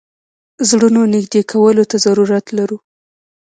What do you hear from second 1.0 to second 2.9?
نېږدې کولو ته ضرورت لرو.